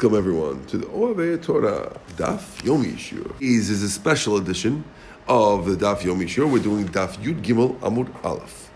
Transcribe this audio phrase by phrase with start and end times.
[0.00, 3.22] Welcome everyone to the Oave Torah Daf Yomi Shur.
[3.38, 4.82] This is a special edition
[5.28, 6.46] of the Daf Yomi Shur.
[6.46, 8.70] We're doing Daf Yud Gimel Amud Aleph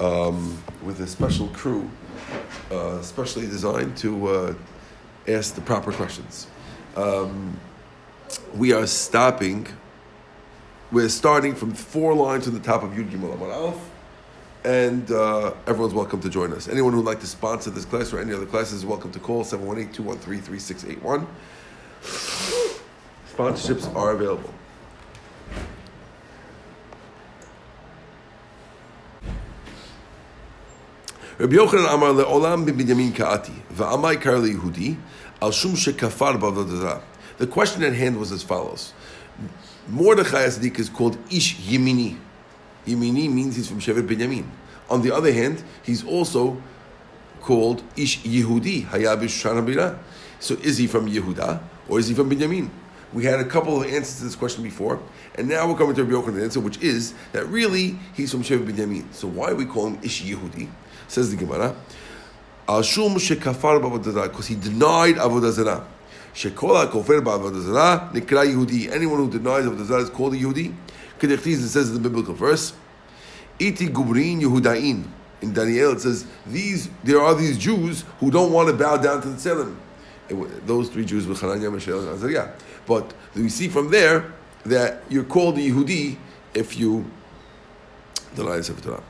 [0.00, 1.90] um, with a special crew,
[2.70, 4.54] uh, specially designed to uh,
[5.28, 6.46] ask the proper questions.
[6.96, 7.60] Um,
[8.54, 9.66] we are stopping.
[10.90, 13.90] We're starting from four lines on the top of Yud Gimel Amud Aleph
[14.64, 16.68] and uh, everyone's welcome to join us.
[16.68, 19.44] Anyone who'd like to sponsor this class or any other classes is welcome to call
[19.44, 21.26] 718-213-3681.
[23.34, 24.52] Sponsorships are available.
[31.38, 34.96] Rabbi Yochanan Amar le'olam ka'ati va'amai
[35.40, 37.02] al shum shekafar.
[37.38, 38.92] The question at hand was as follows.
[39.88, 42.16] Mordechai Asdik is called Ish Yemini.
[42.86, 44.44] Yemini means he's from Shevet Binyamin.
[44.90, 46.60] On the other hand, he's also
[47.40, 49.98] called Ish Yehudi, Hayabish Shanabira.
[50.40, 52.68] So is he from Yehuda or is he from Binyamin?
[53.12, 54.98] We had a couple of answers to this question before,
[55.34, 58.66] and now we're coming to Rabbi Yochanan's answer, which is that really he's from Shevet
[58.66, 59.12] Binyamin.
[59.12, 60.68] So why we call him Ish Yehudi?
[61.08, 61.76] Says the Gemara.
[62.64, 65.86] Because he denied Avodah Zarah.
[66.32, 68.90] Shekola Kofer Ba'avodah Zarah Nikra Yehudi.
[68.90, 70.72] Anyone who denies Avodah Zarah is called a Yehudi.
[71.22, 72.72] Kedechtiz, it says in the biblical verse,
[73.58, 75.04] Iti Gubrin Yehudain.
[75.40, 79.22] In Daniel, it says, these, there are these Jews who don't want to bow down
[79.22, 79.76] to the Tzelem.
[80.66, 82.52] Those three Jews were Hananiah, Mishael, and Azariah.
[82.86, 84.32] But we see from there
[84.64, 86.16] that you're called a Yehudi
[86.54, 87.04] if you
[88.34, 89.02] deny the Sefer Torah.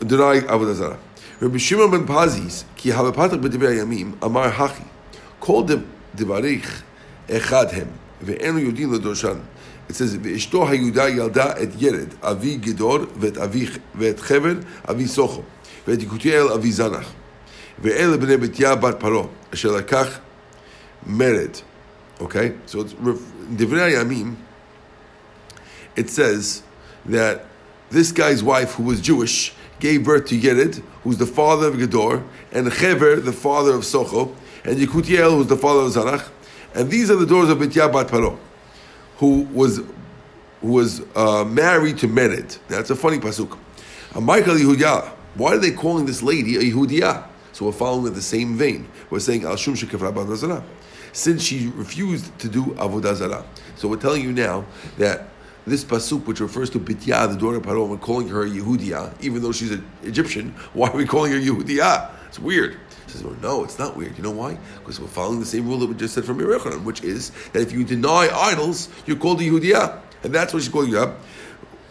[0.00, 0.98] Deny Avodah Zarah.
[1.40, 4.86] Rabbi Shimon ben Pazis, ki havapatak b'divrei yamim, amar hachi,
[5.40, 6.82] kol devarich
[7.28, 9.40] echad hem, ve'enu yudin l'doshan.
[9.88, 15.44] It says, "Ve'ishto hayuda yalda et yered avi gedor ve'et avi ve'et chever avi socho
[15.86, 17.06] ve'et yikutiel avi zanach
[17.82, 20.20] ve'ele bnei betya bat paro asher lakach
[21.06, 21.62] mered."
[22.20, 24.36] Okay, so Divrei Yamim.
[25.96, 26.62] It says
[27.06, 27.46] that
[27.90, 32.22] this guy's wife, who was Jewish, gave birth to Yered, who's the father of Gedor,
[32.52, 34.32] and Chever, the father of Socho,
[34.64, 36.28] and Yekutiel, who's the father of Zanach,
[36.74, 38.38] and these are the daughters of Betya bat Paro
[39.18, 39.80] who was
[40.60, 42.58] who was uh, married to Mered.
[42.68, 43.58] That's a funny pasuk.
[44.20, 45.10] Michael Yehudia.
[45.34, 47.26] Why are they calling this lady a Yehudia?
[47.52, 48.88] So we're following in the same vein.
[49.10, 49.76] We're saying Al Shum
[51.12, 53.44] Since she refused to do Avodah Zarah.
[53.76, 54.64] So we're telling you now
[54.98, 55.28] that
[55.66, 59.42] this pasuk, which refers to Bitya, the daughter of Paro, we're calling her Yehudia, even
[59.42, 60.50] though she's an Egyptian.
[60.72, 62.10] Why are we calling her Yehudia?
[62.28, 62.76] It's weird.
[63.06, 64.16] Says, well, no, it's not weird.
[64.16, 64.58] You know why?
[64.78, 67.62] Because we're following the same rule that we just said from Yerechanan, which is that
[67.62, 70.00] if you deny idols, you're called a Yehudiya.
[70.22, 71.20] And that's what she's calling you up.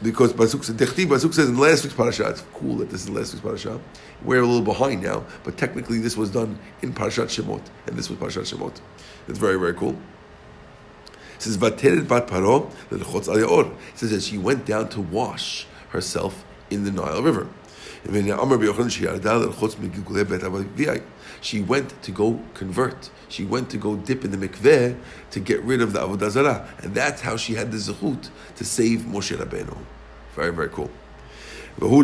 [0.01, 3.13] Because Basuk says, Basuk says in last week's parasha, it's cool that this is the
[3.13, 3.79] last week's parasha.
[4.24, 8.09] We're a little behind now, but technically this was done in Parashat Shemot, and this
[8.09, 8.81] was Parashat Shemot.
[9.28, 9.95] It's very, very cool.
[11.35, 16.84] It says, Vateret bat paro, It says that she went down to wash herself in
[16.84, 17.47] the Nile River.
[21.41, 23.09] She went to go convert.
[23.30, 24.97] She went to go dip in the mikveh
[25.31, 28.66] to get rid of the avodah zarah, and that's how she had the zechut to
[28.66, 29.78] save Moshe Rabbeinu.
[30.36, 30.92] Very very cool.
[31.80, 32.03] And and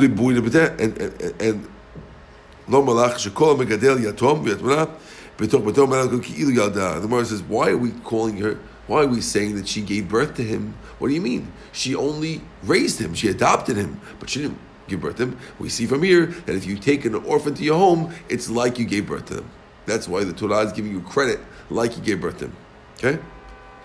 [6.24, 6.96] ki'ilu yalda.
[6.96, 8.58] The Gemara says, why are we calling her?
[8.88, 10.76] Why are we saying that she gave birth to him?
[10.98, 11.52] What do you mean?
[11.72, 13.14] She only raised him.
[13.14, 14.58] She adopted him, but she didn't
[14.90, 15.38] give birth to him.
[15.60, 18.80] We see from here that if you take an orphan to your home, it's like
[18.80, 19.50] you gave birth to them.
[19.86, 21.40] That's why the Torah is giving you credit
[21.70, 22.56] like you gave birth to them.
[22.98, 23.20] Okay?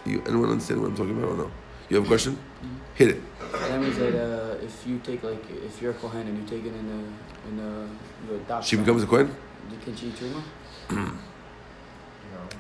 [0.05, 1.51] You, anyone understand what I'm talking about or no?
[1.89, 2.35] You have a question?
[2.35, 2.75] Mm-hmm.
[2.95, 3.23] Hit it.
[3.53, 6.67] That means that uh, if you take like if you're a kohen and you take
[6.67, 7.89] it in a in a
[8.29, 8.67] you adopt.
[8.67, 9.35] She becomes a kohen.
[9.85, 10.43] Can she truma?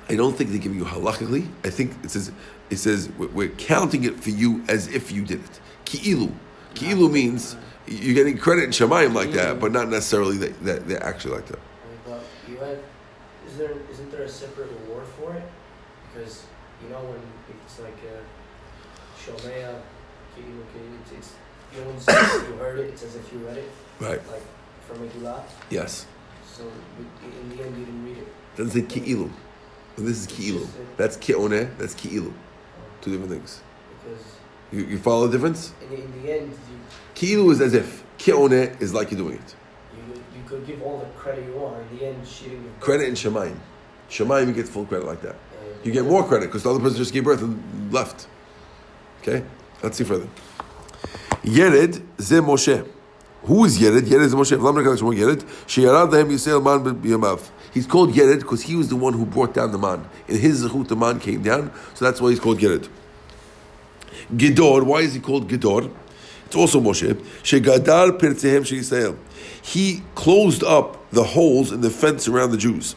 [0.09, 1.49] I don't think they give you halachically.
[1.65, 2.31] I think it says
[2.71, 5.61] it says we're counting it for you as if you did it.
[5.85, 6.33] Ki'ilu.
[6.75, 9.61] Ki'ilu means you're getting credit in Shemayim like that, mm.
[9.61, 11.59] but not necessarily that, that they're actually like that.
[12.07, 12.79] But you have,
[13.47, 15.43] is there isn't there a separate reward for it?
[16.13, 16.45] Because
[16.83, 17.21] you know when
[17.65, 19.81] it's like a Shomea,
[20.37, 21.33] it's, it's
[21.75, 23.71] you know when you heard it, it's as if you read it.
[24.01, 24.21] Right.
[24.31, 24.43] Like
[24.87, 25.43] from Megillah.
[25.71, 26.07] Yes.
[26.51, 28.29] So in the end, you didn't read it.
[28.57, 29.31] Doesn't say ki'ilu.
[29.97, 30.67] This is ki'ilu.
[30.97, 31.77] That's ki'oneh.
[31.79, 32.33] That's ki'ilu.
[33.01, 33.61] Two different things.
[34.03, 34.25] Because
[34.75, 35.73] you, you follow the difference?
[35.83, 36.79] In the, in the end, you,
[37.15, 38.05] Ki'ilu is as if.
[38.19, 39.55] Ki'oneh is like you're doing it.
[39.97, 41.77] You, you could give all the credit you want.
[41.91, 43.57] In the end, she didn't give Credit in Shemayim.
[44.09, 45.37] Shemayim, you get full credit like that.
[45.83, 48.27] You get more credit because the other person just gave birth and left.
[49.21, 49.45] Okay?
[49.83, 50.29] Let's see further.
[51.43, 52.89] Yered ze Moshe.
[53.43, 54.01] Who is Yered?
[54.01, 54.57] Yered is Moshe.
[54.57, 55.43] Yered.
[55.67, 57.51] Sheyarad lehem Yisrael man b'yamav.
[57.75, 60.09] He's called Yered because he was the one who brought down the man.
[60.27, 62.89] In his zechut, the man came down, so that's why he's called Yered.
[64.33, 65.91] Gedor, why is he called Gedor?
[66.47, 67.15] It's also Moshe.
[67.43, 69.17] Shegadar Pirtzehem Yisrael.
[69.63, 72.95] He closed up the holes in the fence around the Jews.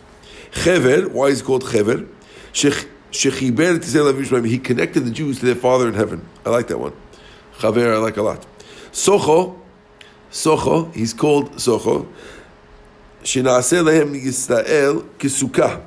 [0.51, 2.05] Chever, why is he called Chever?
[2.53, 4.45] Shechiber.
[4.45, 6.27] He connected the Jews to their Father in heaven.
[6.45, 6.93] I like that one.
[7.57, 8.45] Chaver, I like a lot.
[8.91, 9.59] Socho,
[10.31, 12.07] Socho, he's called Socho.
[13.23, 15.83] Shinaseh lehem Yisrael kisukah.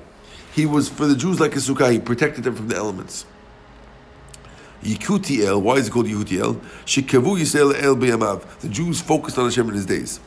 [0.55, 1.93] He was for the Jews like a sukkah.
[1.93, 3.25] He protected them from the elements.
[4.83, 6.61] Yikutiel, why is it called Yikutiel?
[6.85, 8.43] Shikavu Yisrael El B'yamav.
[8.61, 10.21] The Jews focused on Hashem in his days.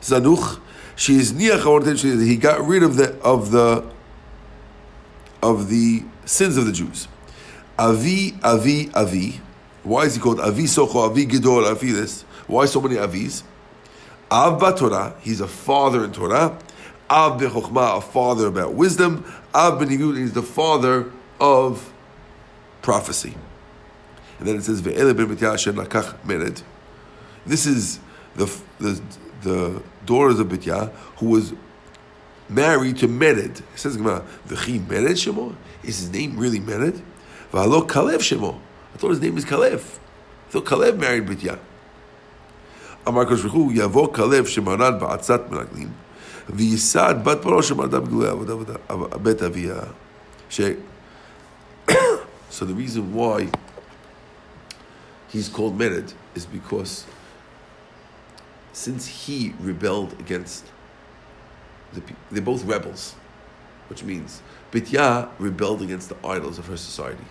[0.00, 0.60] Zanuch,
[0.96, 3.84] she is niach He got rid of the of the
[5.42, 7.08] of the sins of the Jews.
[7.78, 9.40] Avi, Avi, Avi.
[9.82, 12.22] Why is he called Avi Socho, Avi Gedor, Avi this?
[12.46, 13.44] Why so many Avis?
[14.30, 16.58] Av Torah, he's a father in Torah.
[17.08, 19.24] Av Bechokma, a father about wisdom.
[19.54, 21.10] Av Benigud, he's the father
[21.40, 21.92] of
[22.82, 23.34] prophecy.
[24.39, 26.61] And then it says Ve'ele ben nakach mered.
[27.45, 27.99] This is
[28.35, 29.01] the, the,
[29.41, 31.53] the daughters of Bitya who was
[32.49, 33.59] married to Mered.
[33.59, 35.55] It says V'chi Mered Shemo?
[35.83, 37.01] Is his name really Mered?
[37.51, 38.59] V'halo Kalev Shemo.
[38.93, 39.99] I thought his name is Kalev.
[40.47, 41.59] I thought Kalev married Bitya.
[43.07, 45.89] אמר הקדוש ברוך הוא, יבוא כלב שמרד בעצת מרגלים,
[46.49, 48.53] וייסד בת פרעה שמרדה בגלולי עבודה
[49.21, 49.75] בית אביה.
[52.49, 53.47] So the reason why
[55.30, 57.04] he's called Mered is because
[58.72, 60.64] since he rebelled against
[61.92, 63.14] the they're both rebels,
[63.88, 67.24] which means Bitya rebelled against the idols of her society.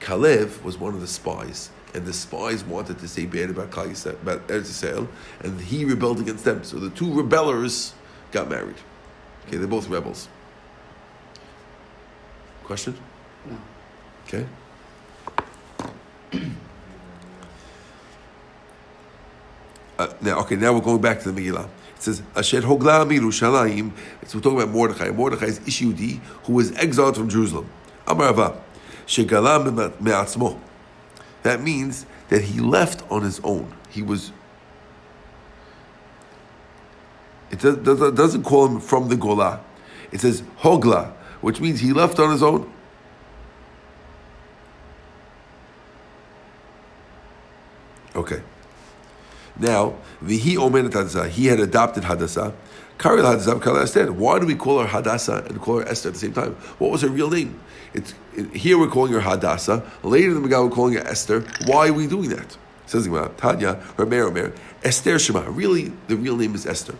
[0.00, 4.48] Kalev was one of the spies, and the spies wanted to say bad about about
[4.48, 5.08] Eretz Yisrael,
[5.40, 6.64] and he rebelled against them.
[6.64, 7.92] So the two rebellers
[8.32, 8.76] got married.
[9.46, 10.28] Okay, they're both rebels.
[12.64, 12.96] Question?
[13.46, 13.58] No.
[14.26, 14.46] Okay.
[20.00, 21.66] Uh, now, okay, now we're going back to the Megillah.
[21.96, 23.92] It says, Asher Hogla Mirushalayim.
[24.24, 25.10] So we're talking about Mordechai.
[25.10, 27.68] Mordechai is Ishudi, who was exiled from Jerusalem.
[28.06, 28.58] Amarava.
[29.06, 30.58] Shegala Me'atzmo.
[31.42, 33.74] That means that he left on his own.
[33.90, 34.32] He was.
[37.50, 39.60] It does, doesn't call him from the Gola.
[40.12, 41.12] It says Hogla,
[41.42, 42.72] which means he left on his own.
[48.16, 48.40] Okay.
[49.60, 52.54] Now, Vihi Omenet Hadassah, he had adopted Hadassah.
[52.98, 54.12] Karil Hadassah, Karil Esther.
[54.12, 56.54] Why do we call her Hadassah and call her Esther at the same time?
[56.78, 57.60] What was her real name?
[57.92, 59.90] It's, it, here we're calling her Hadassah.
[60.02, 61.44] Later in the Megillah we're calling her Esther.
[61.66, 62.56] Why are we doing that?
[62.86, 64.52] Says the Tanya, her Mer, Omer,
[64.82, 65.48] Esther Shema.
[65.48, 66.94] Really, the real name is Esther.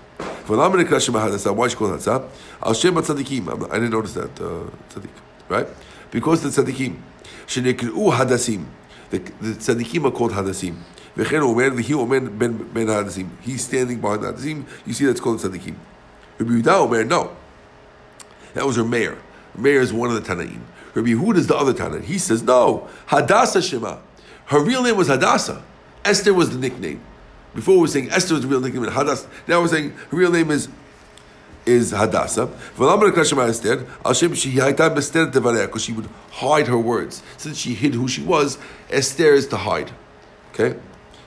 [0.46, 2.28] Why is she called Hadassah?
[2.62, 3.70] Al Shem Tzadikim.
[3.70, 5.10] I didn't notice that, uh, Tzadik.
[5.48, 5.66] Right?
[6.10, 6.96] Because the Tzadikim.
[7.46, 8.66] Shenekru Hadassim.
[9.10, 10.76] The, the Tzadikim are called Hadassim.
[11.16, 13.30] V'chen omer v'hi omer ben ben hadasim.
[13.40, 14.64] He's standing behind the.
[14.86, 15.74] You see that's called tzaddikim.
[16.38, 17.36] Rabbi Yehuda omer no.
[18.54, 19.18] That was her Meir.
[19.56, 20.60] Meir is one of the Tanaim.
[20.94, 22.04] Rabbi Yehuda is the other Tanaim.
[22.04, 22.88] He says no.
[23.06, 23.98] Hadassah Shema.
[24.46, 25.62] Her real name was Hadassah.
[26.04, 27.00] Esther was the nickname.
[27.54, 29.28] Before we were saying Esther was the real nickname, and Hadassah.
[29.46, 30.68] Now we're saying her real name is
[31.66, 32.46] is Hadassah.
[32.76, 33.28] Because
[35.82, 37.22] she would hide her words.
[37.36, 38.58] Since she hid who she was,
[38.90, 39.90] Esther is to hide.
[40.54, 40.78] Okay?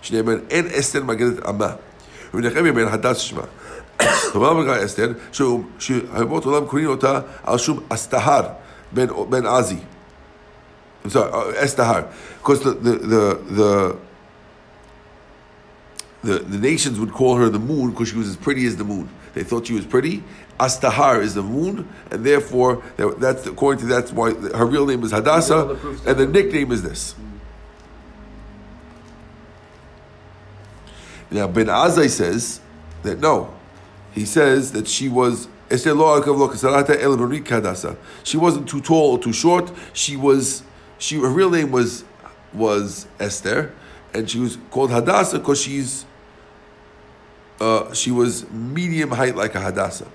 [0.02, 1.70] שנאמר, אין אסתר מגדת עמה.
[2.34, 3.42] רבי נחמיה אומר, הדס שמה.
[4.34, 5.12] ואמר בגלל אסתר,
[5.78, 8.42] שהאומות עולם קוראים אותה על שום אסתהר
[8.92, 9.78] בן עזי.
[11.04, 12.12] I'm sorry, uh, Estahar.
[12.38, 13.98] Because the, the, the, the,
[16.22, 18.84] the, the nations would call her the moon because she was as pretty as the
[18.84, 19.08] moon.
[19.34, 20.24] They thought she was pretty.
[20.58, 25.12] Astahar is the moon, and therefore that's according to that's why her real name is
[25.12, 27.14] Hadassah, and the nickname is this.
[31.33, 32.61] Now Ben Azai says
[33.01, 33.53] that no,
[34.13, 35.47] he says that she was.
[35.71, 35.95] Esther.
[38.23, 39.71] She wasn't too tall or too short.
[39.93, 40.61] She was.
[40.99, 42.05] She her real name was
[42.53, 43.73] was Esther,
[44.13, 46.05] and she was called Hadassah because she's.
[47.59, 50.11] Uh, she was medium height like a Hadassah.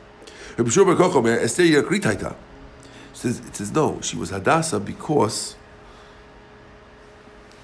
[3.12, 4.00] Says it says no.
[4.02, 5.56] She was Hadassah because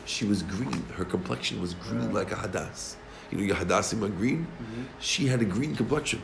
[0.04, 0.84] she was green.
[0.96, 2.96] Her complexion was green like a Hadass
[3.30, 4.46] you know, your hadassim green.
[4.46, 4.82] Mm-hmm.
[5.00, 6.22] She had a green complexion.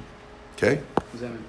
[0.56, 0.82] Okay.
[0.94, 1.44] What does that mean?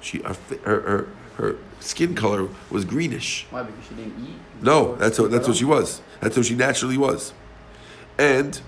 [0.00, 3.46] She her, her her her skin color was greenish.
[3.50, 3.62] Why?
[3.62, 4.36] Because she didn't eat.
[4.62, 6.00] No, that's what that's what she was.
[6.20, 7.32] That's what she naturally was,
[8.18, 8.60] and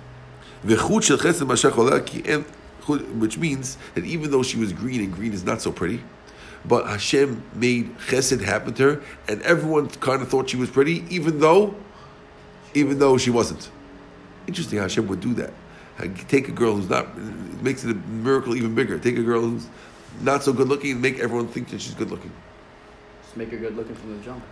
[2.88, 6.02] which means that even though she was green and green is not so pretty,
[6.64, 11.04] but Hashem made chesed happen to her, and everyone kind of thought she was pretty,
[11.08, 11.74] even though,
[12.74, 13.70] even though she wasn't.
[14.46, 15.52] Interesting how Hashem would do that.
[16.28, 18.98] Take a girl who's not, it makes it a miracle even bigger.
[18.98, 19.66] Take a girl who's
[20.20, 22.30] not so good looking and make everyone think that she's good looking.
[23.22, 24.42] Just make her good looking from the jump.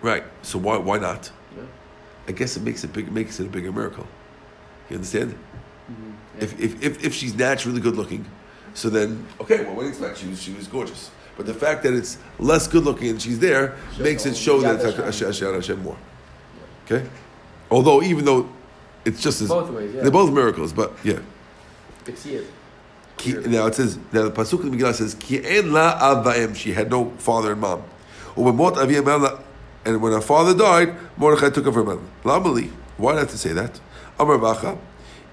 [0.00, 0.24] Right.
[0.42, 1.30] So why why not?
[1.56, 1.62] Yeah.
[2.26, 4.06] I guess it makes it big makes it a bigger miracle.
[4.90, 5.32] You understand?
[5.90, 6.10] Mm-hmm.
[6.38, 6.44] Yeah.
[6.44, 8.26] If, if, if, if she's naturally good looking,
[8.74, 10.18] so then okay, well what do you expect?
[10.18, 11.10] She was she was gorgeous.
[11.36, 14.04] But the fact that it's less good looking and she's there Sure.
[14.04, 15.96] makes it show that it's Hashem, more.
[16.84, 17.08] Okay?
[17.70, 18.48] Although even though
[19.04, 20.02] it's just as both ways, yeah.
[20.02, 21.20] they're both miracles, but yeah.
[22.06, 22.46] You see it.
[23.16, 26.56] Ki, now it says now the pasuk in the Megillah says ki en la avaim.
[26.56, 27.84] She had no father and mom.
[28.34, 29.42] Ubemot avia mela,
[29.84, 31.98] and when her father died, Mordechai took her from her.
[32.24, 32.70] Lamali.
[32.96, 33.80] Why not to say that?
[34.18, 34.78] Amar bacha,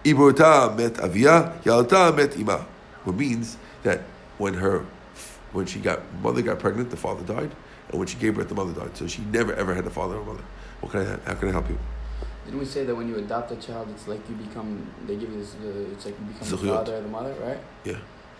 [0.04, 2.66] iburta met avia, yalta met ima.
[3.04, 4.02] Which means that
[4.38, 4.86] when her
[5.52, 7.52] when she got mother got pregnant, the father died,
[7.90, 8.96] and when she gave birth, the mother died.
[8.98, 10.44] So she never ever had a father or mother.
[10.82, 11.30] What can I?
[11.30, 11.78] How can I help you?
[12.50, 15.30] Didn't we say that when you adopt a child, it's like you become, they give
[15.32, 17.60] you this, uh, it's like you become the father or the mother, right?
[17.84, 17.98] Yeah.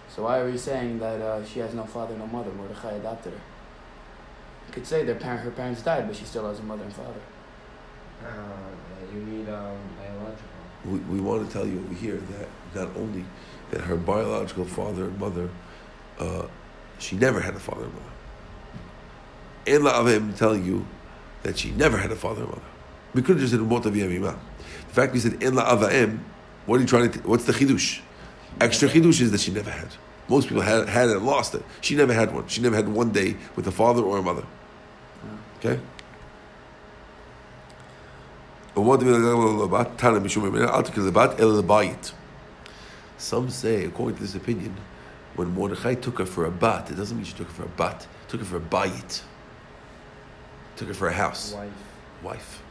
[0.10, 2.50] So why are you saying that uh, she has no father, no mother?
[2.50, 3.40] Mordechai adopted her.
[4.68, 6.92] You could say their parent, her parents died, but she still has a mother and
[6.92, 7.22] father.
[8.26, 10.50] Uh, you mean um, biological.
[10.86, 13.26] we, we want to tell you over here that not only
[13.70, 15.52] that her biological father and mother,
[16.18, 16.48] uh,
[16.98, 18.06] she never had a father and mother.
[19.68, 20.88] And La'avim telling you
[21.44, 22.62] that she never had a father and mother.
[23.14, 24.38] We could have just said Umot Avi Avimah.
[24.88, 26.20] The fact we said En La'avim,
[26.66, 27.20] what are you trying to?
[27.20, 28.02] What's the chidush?
[28.62, 29.88] Extra chidush is that she never had.
[30.28, 31.64] Most people had had it and lost it.
[31.82, 32.48] She never had one.
[32.48, 34.46] She never had one day with a father or a mother.
[35.60, 35.80] Okay.
[43.18, 44.78] Some say, according to this opinion,
[45.36, 47.70] when Mordechai took her for a bat, it doesn't mean she took her for a
[47.70, 49.22] bat, took her for a bayit.
[50.76, 51.72] Took her for a house, Wife.
[52.24, 52.62] wife.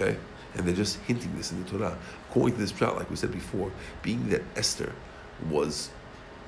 [0.00, 0.16] Okay?
[0.54, 1.96] And they're just hinting this in the Torah.
[2.28, 3.70] According to this shot, like we said before,
[4.02, 4.92] being that Esther
[5.48, 5.90] was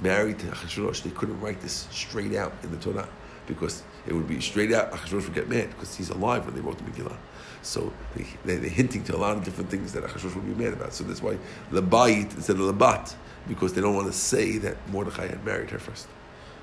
[0.00, 3.08] married to Achashverosh, they couldn't write this straight out in the Torah
[3.46, 4.90] because it would be straight out.
[4.92, 7.16] Achashverosh would get mad because he's alive when they wrote the Megillah.
[7.62, 10.72] So they, they're hinting to a lot of different things that Achashverosh would be mad
[10.72, 10.92] about.
[10.94, 11.38] So that's why
[11.70, 13.14] Labayit instead of Labat
[13.48, 16.06] because they don't want to say that Mordechai had married her first.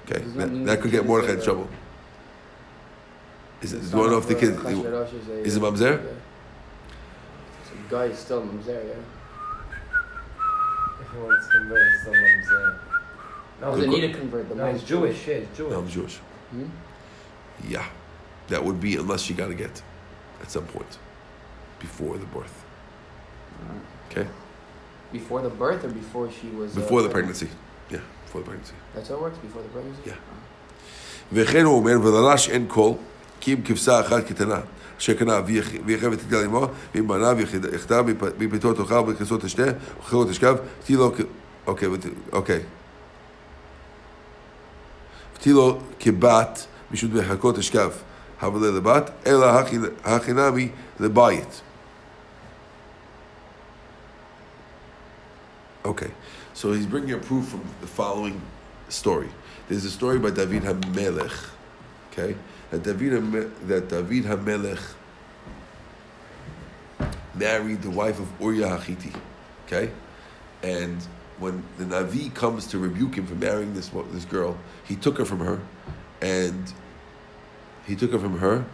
[0.05, 1.69] Okay, that that, could get Mordechai in trouble.
[3.61, 4.49] Is it, do The you want to know if the son kid?
[4.49, 6.15] of, uh, Achashverosh is it uh, mamzer?
[7.88, 7.88] yeah.
[7.88, 8.94] So the guy is still mamzer, yeah.
[11.00, 12.78] If he wants to convert, it's still mamzer.
[13.60, 15.26] No, Does it good need que- to convert the no, mom's he's Jewish.
[15.28, 15.72] Yeah, he's Jewish.
[15.72, 16.16] No, I'm Jewish.
[16.50, 16.64] Hmm?
[17.68, 17.86] Yeah,
[18.48, 19.82] that would be unless she got a get
[20.42, 20.98] at some point
[21.78, 22.64] before the birth.
[23.62, 23.82] Alright.
[24.10, 24.26] Okay,
[25.12, 26.76] Before the birth or before she was.
[26.76, 27.38] uh, before the pregnant?
[27.38, 27.48] pregnancy.
[27.90, 28.74] Yeah, before the pregnancy.
[28.94, 30.02] That's how it works, before the pregnancy?
[30.06, 30.14] Yeah.
[30.14, 30.40] Oh.
[31.32, 32.92] וכן הוא אומר, ולרש אין קול,
[33.40, 34.60] כי אם כבשה אחת קטנה,
[34.98, 35.40] אשר קנה
[35.86, 38.02] ויחב ותגדל עמו, ואם בנה ויחדה
[38.38, 39.62] מביתו תאכל וכסות תשתה,
[40.00, 40.96] וכסות תשכב, ותהי
[41.66, 42.60] אוקיי, ות- אוקיי.
[45.36, 47.90] ותהי לו כבת, משוט בחכות תשכב,
[48.42, 50.68] אבל לבת, אלא הכי- הכינמי
[51.00, 51.60] לבית.
[55.84, 56.10] Okay,
[56.54, 58.40] so he's bringing a proof from the following
[58.88, 59.28] story.
[59.68, 61.36] There's a story by David HaMelech,
[62.19, 62.35] okay,
[62.71, 64.81] that David, that David HaMelech
[67.35, 69.15] married the wife of Uriah Hachiti,
[69.65, 69.91] okay,
[70.63, 71.01] and
[71.39, 75.25] when the Navi comes to rebuke him for marrying this this girl, he took her
[75.25, 75.59] from her,
[76.21, 76.73] and
[77.85, 78.65] he took her from her,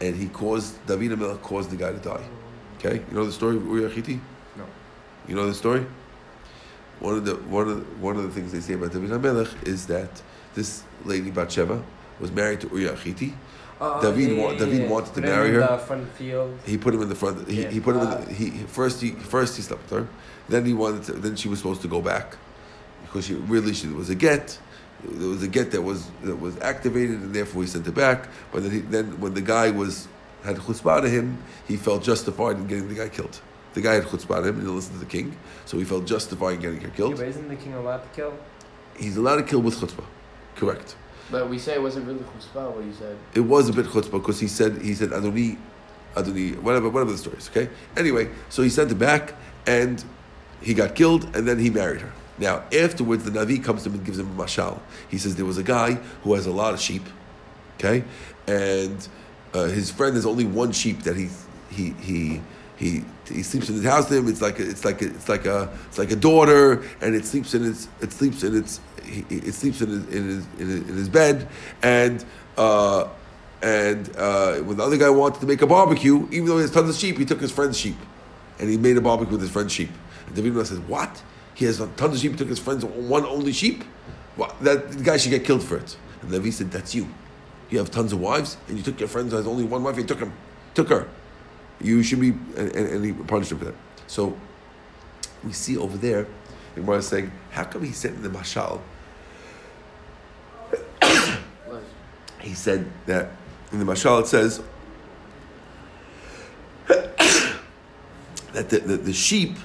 [0.00, 2.24] and he caused David HaMelech caused the guy to die.
[2.78, 4.20] Okay, you know the story of Uriah Hachiti?
[4.56, 4.64] No.
[5.28, 5.86] You know the story?
[6.98, 9.66] One of the one of the, one of the things they say about David HaMelech
[9.66, 10.22] is that
[10.54, 11.82] this lady Bathsheba
[12.20, 13.32] was married to Uriah Hachiti.
[13.82, 14.88] Oh, David yeah, wa- David yeah.
[14.88, 15.60] wanted to marry her.
[15.60, 16.58] The front field.
[16.66, 17.48] He put him in the front.
[17.48, 17.70] He, Yeah.
[17.70, 18.08] he put him in.
[18.08, 18.16] Ah.
[18.16, 20.08] The, he he- first he first he slept with her.
[20.48, 21.02] Then he wanted.
[21.04, 22.36] To, then she was supposed to go back
[23.04, 24.58] because she really she was a get.
[25.02, 28.28] There was a get that was that was activated, and therefore he sent it back.
[28.52, 30.08] But then, he, then when the guy was
[30.44, 33.40] had chutzpah to him, he felt justified in getting the guy killed.
[33.72, 36.04] The guy had chutzpah to him and he listened to the king, so he felt
[36.06, 37.16] justified in getting her Yeah, killed.
[37.16, 38.34] but isn't the king allowed to kill?
[38.96, 40.04] He's allowed to kill with chutzpah,
[40.56, 40.96] correct?
[41.30, 43.16] But we say it wasn't really chutzpah, what you said.
[43.34, 45.56] It was a bit chutzpah because he said he said Adoni,
[46.14, 47.48] Adoni, whatever, whatever the story is.
[47.48, 47.68] Okay.
[47.96, 49.34] Anyway, so he sent it back,
[49.66, 50.04] and
[50.60, 52.12] he got killed, and then he married her.
[52.38, 54.80] Now afterwards, the Navi comes to him and gives him a mashal.
[55.08, 57.02] He says there was a guy who has a lot of sheep,
[57.78, 58.02] okay,
[58.46, 59.06] and
[59.54, 61.28] uh, his friend has only one sheep that he
[61.70, 62.40] he he
[62.76, 64.28] he he sleeps in his house with him.
[64.28, 67.24] It's like a, it's like a, it's like a it's like a daughter, and it
[67.24, 70.68] sleeps in its it sleeps in its he, it sleeps in his in his in
[70.68, 71.48] his, in his bed,
[71.82, 72.24] and
[72.56, 73.08] uh,
[73.62, 76.70] and uh, when the other guy wanted to make a barbecue, even though he has
[76.70, 77.96] tons of sheep, he took his friend's sheep,
[78.58, 79.90] and he made a barbecue with his friend's sheep.
[80.26, 81.22] And David says, "What?
[81.54, 82.32] He has tons of sheep.
[82.32, 83.84] He took his friend's one only sheep.
[84.36, 87.08] Well, that guy should get killed for it." And Levi said, "That's you.
[87.70, 89.96] You have tons of wives, and you took your friend's only one wife.
[89.96, 90.32] You took him,
[90.74, 91.08] took her.
[91.80, 93.74] You should be." And he punished for that.
[94.06, 94.36] So
[95.44, 96.26] we see over there,
[96.74, 98.80] the Gemara is saying, "How come he said in the mashal?"
[102.40, 103.32] He said that
[103.70, 104.62] in the mashal it says
[108.52, 109.56] that the, the, the sheep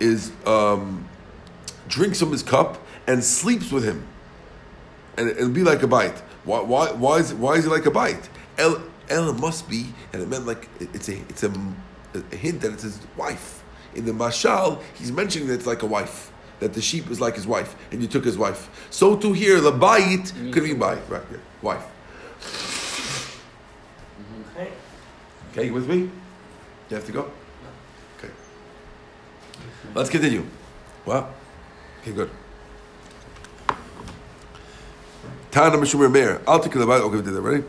[0.00, 1.08] is um,
[1.88, 4.06] drinks from his cup and sleeps with him,
[5.16, 6.18] and it'll be like a bite.
[6.44, 8.28] Why, why, why is why is it like a bite?
[8.56, 11.52] El, El must be, and it meant like it's a it's a,
[12.14, 13.62] a hint that it's his wife.
[13.94, 16.32] In the mashal, he's mentioning that it's like a wife.
[16.60, 18.68] That the sheep is like his wife, and you took his wife.
[18.90, 21.22] So to here, the bite could be bite, right?
[21.30, 21.86] Yeah, wife.
[24.20, 24.60] Mm-hmm.
[24.60, 24.72] Okay.
[25.52, 26.10] Okay, you with me?
[26.90, 27.30] You have to go?
[28.18, 28.32] Okay.
[29.94, 30.44] Let's continue.
[31.06, 31.32] Well,
[32.02, 32.30] okay, good.
[35.50, 36.42] Tana Meshumer Meir.
[36.46, 37.06] I'll take the Bible.
[37.06, 37.64] Okay, we did that, ready?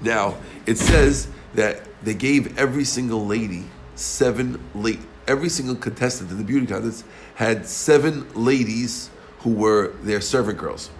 [0.00, 0.36] Now,
[0.66, 5.00] it says that they gave every single lady seven late.
[5.28, 9.10] Every single contestant in the beauty contest had seven ladies
[9.40, 10.90] who were their servant girls.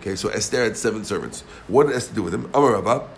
[0.00, 1.42] Okay, so Esther had seven servants.
[1.68, 2.50] What did Esther do with them?
[2.52, 3.08] Amar.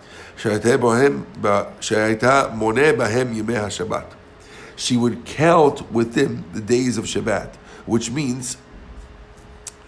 [4.75, 8.57] She would count with them the days of Shabbat, which means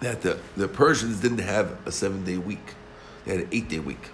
[0.02, 2.76] that the, the Persians didn't have a seven day week;
[3.26, 4.10] they had an eight day week,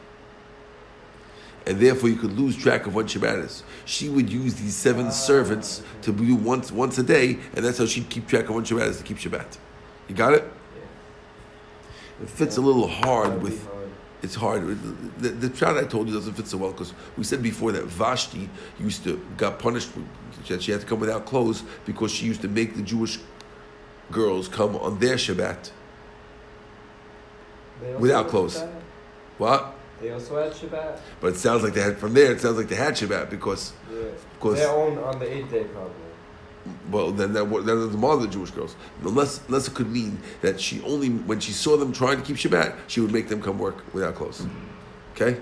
[1.65, 3.63] and therefore you could lose track of when Shabbat is.
[3.85, 7.85] She would use these seven servants to do once once a day, and that's how
[7.85, 9.57] she'd keep track of when Shabbat is to keep Shabbat.
[10.07, 10.43] You got it?
[12.21, 13.67] It fits a little hard with.
[14.23, 14.67] It's hard.
[15.19, 17.83] The, the shot I told you doesn't fit so well because we said before that
[17.83, 19.89] Vashti used to got punished
[20.47, 23.19] that she had to come without clothes because she used to make the Jewish
[24.11, 25.69] girls come on their Shabbat.
[27.81, 28.63] They Without clothes.
[29.37, 29.75] What?
[30.01, 30.99] They also had Shabbat.
[31.21, 32.31] But it sounds like they had from there.
[32.31, 33.99] It sounds like they had Shabbat because Yeah.
[34.39, 35.91] course- Their own on the eighth day probably.
[36.91, 38.75] well then that was the mother of the Jewish girls.
[39.03, 42.35] Unless unless it could mean that she only when she saw them trying to keep
[42.37, 44.45] Shabbat, she would make them come work without clothes.
[45.15, 45.39] Okay.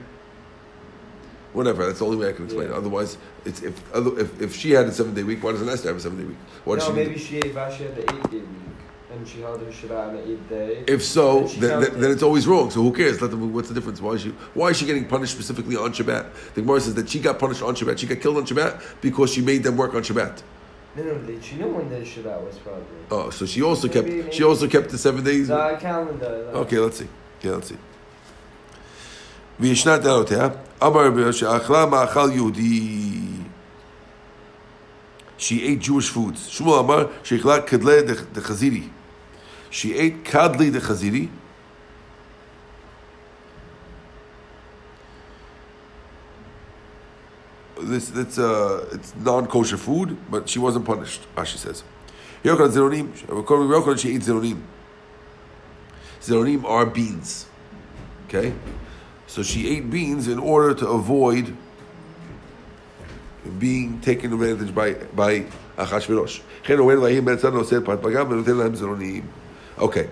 [1.53, 1.85] Whatever.
[1.85, 2.73] That's the only way I can explain it.
[2.73, 5.87] Otherwise, it's if other if, if she had a seven day week, why doesn't Esther
[5.89, 6.37] have a seven day week?
[6.65, 8.74] Why no, she maybe she ate Vashti had the eighth day week,
[9.14, 10.84] and she held her Shabbat on the eighth day.
[10.86, 12.00] If so, And she then, then, counted.
[12.02, 12.70] then it's always wrong.
[12.70, 13.20] So who cares?
[13.20, 14.00] Let them, what's the difference?
[14.00, 16.24] Why is she why is she getting punished specifically on Shabbat?
[16.54, 17.98] The Gemara says that she got punished on Shabbat.
[17.98, 20.42] She got killed on Shabbat because she made them work on Shabbat.
[20.96, 22.84] no, no, they, she knew when the Shabbat was probably.
[23.10, 25.48] Oh, so she also Maybe- kept she also kept the seven days.
[25.48, 26.32] The calendar.
[26.52, 27.08] the- Okay, let's see.
[27.42, 27.78] Yeah, let's see.
[29.60, 30.48] וישנה טענותיה,
[30.82, 33.00] אמר רבי שאכלה מאכל יהודי.
[35.38, 36.38] She ate Jewish foods.
[36.48, 38.82] שמואל אמר שאכלה כדלי דחזירי.
[39.75, 41.29] She ate kadli de chaziri.
[47.81, 48.09] This
[48.39, 51.23] uh, it's non-kosher food, but she wasn't punished.
[51.35, 51.83] as she says,
[52.41, 53.13] zeronim."
[53.99, 54.61] She ate zeronim.
[56.21, 57.47] Zeronim are beans.
[58.29, 58.53] Okay,
[59.27, 61.53] so she ate beans in order to avoid
[63.59, 66.39] being taken advantage by by Achashverosh.
[69.77, 70.09] Okay.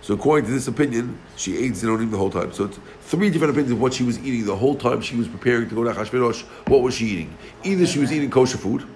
[0.00, 2.52] So according to this opinion, she ate zeronim the whole time.
[2.52, 5.26] So it's three different opinions of what she was eating the whole time she was
[5.26, 6.42] preparing to go to Hashverosh.
[6.68, 7.38] What was she eating?
[7.62, 8.86] Either she was eating kosher food,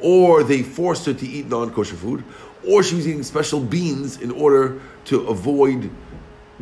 [0.00, 2.22] or they forced her to eat non-kosher food,
[2.68, 5.90] or she was eating special beans in order to avoid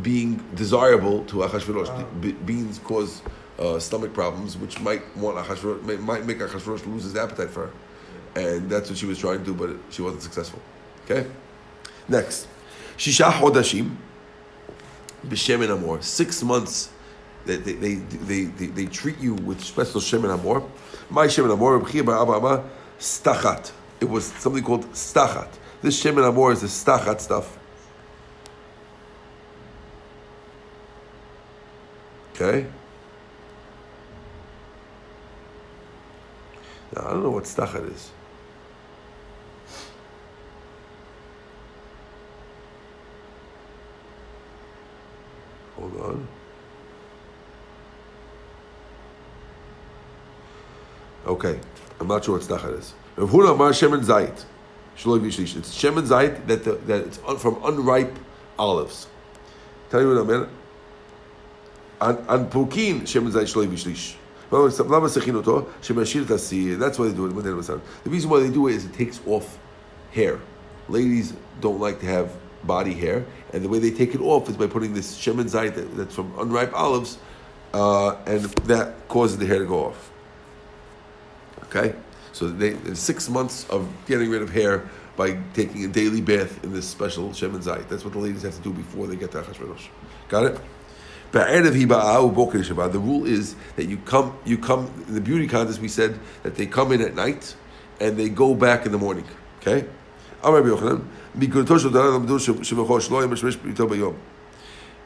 [0.02, 1.88] being desirable to Achashverosh.
[1.88, 1.96] Wow.
[1.96, 2.04] Uh.
[2.20, 3.22] Be- beans cause
[3.58, 7.66] uh, stomach problems, which might want Achashverosh, may, might make Achashverosh lose his appetite for
[7.66, 10.60] her, and that's what she was trying to do, but she wasn't successful.
[11.04, 11.26] Okay
[12.08, 12.48] next,
[12.96, 13.96] Shisha Hodashim
[15.26, 16.02] b'Shemen Amor.
[16.02, 16.90] Six months.
[17.44, 20.64] They, they, they, they, they, they treat you with special Shemen Amor.
[21.08, 23.70] My Shemen Amor, Abba Stachat.
[24.00, 25.48] It was something called Stachat.
[25.80, 27.58] This Shemen Amor is the Stachat stuff.
[32.34, 32.66] Okay?
[36.94, 38.10] Now, I don't know what Stachat is.
[45.76, 46.28] Hold on.
[51.26, 51.58] Okay,
[52.00, 52.94] I'm not sure what stachar is.
[53.16, 54.44] Rav Huna Amar Shemin Zayit.
[54.96, 55.56] Shloi Vishlish.
[55.56, 58.16] It's shemen Zayit that, the, that it's from unripe
[58.58, 59.08] olives.
[59.90, 60.48] Tell you what I mean.
[62.00, 64.14] An, an Pukin shemen Zayit Shloi Vishlish.
[66.78, 67.34] that's why they do it.
[68.04, 69.58] The reason why they do it is it takes off
[70.12, 70.40] hair.
[70.88, 72.32] Ladies don't like to have
[72.66, 75.74] body hair, and the way they take it off is by putting this shemen zayit
[75.74, 77.18] that, that's from unripe olives,
[77.72, 80.10] uh, and that causes the hair to go off.
[81.64, 81.94] Okay,
[82.32, 86.72] so they six months of getting rid of hair by taking a daily bath in
[86.72, 87.88] this special shemen zayit.
[87.88, 89.88] That's what the ladies have to do before they get to Achashverosh.
[90.28, 90.60] Got it?
[91.32, 95.80] The rule is that you come, you come in the beauty contest.
[95.80, 97.54] We said that they come in at night
[98.00, 99.24] and they go back in the morning.
[99.60, 99.86] Okay.